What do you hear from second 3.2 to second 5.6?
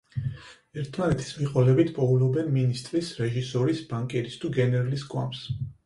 რეჟისორის, ბანკირის თუ გენერლის გვამს.